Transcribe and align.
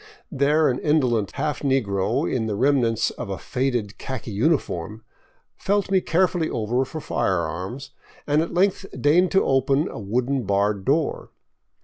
There 0.31 0.67
an 0.67 0.79
insolent 0.79 1.33
half 1.33 1.59
negro 1.59 2.25
in 2.27 2.47
the 2.47 2.55
remnants 2.55 3.11
of 3.11 3.29
a 3.29 3.37
faded 3.37 3.99
khaki 3.99 4.31
uniform 4.31 5.03
felt 5.57 5.91
me 5.91 6.01
carefully 6.01 6.49
over 6.49 6.85
for 6.85 6.99
firearms, 6.99 7.91
and 8.25 8.41
at 8.41 8.51
length 8.51 8.83
deigned 8.99 9.29
to 9.33 9.43
open 9.45 9.87
a 9.87 9.99
wooden 9.99 10.45
barred 10.47 10.85
door. 10.85 11.29